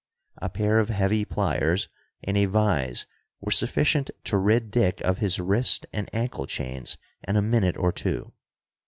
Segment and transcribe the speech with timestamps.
[0.39, 1.87] A pair of heavy pliers
[2.23, 3.05] and a vise
[3.39, 7.91] were sufficient to rid Dick of his wrist and ankle chains in a minute or
[7.91, 8.33] two.